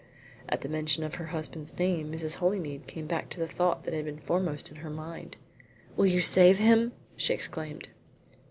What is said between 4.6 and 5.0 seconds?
in her